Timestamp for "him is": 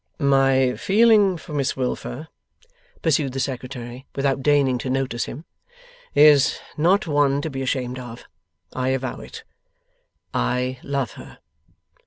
5.25-6.57